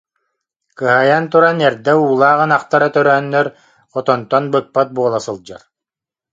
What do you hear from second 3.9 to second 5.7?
хотонтон быкпат буола сылдьар